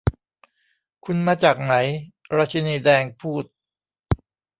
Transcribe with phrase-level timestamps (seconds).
[1.05, 1.73] 'คุณมาจากไหน'
[2.37, 3.45] ราชินีแดงพูด